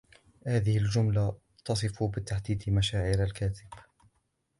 هذه 0.47 0.77
الجملة 0.77 1.37
تصف 1.65 2.03
بالتحديد 2.03 2.69
مشاعر 2.69 3.23
الكاتب. 3.23 3.67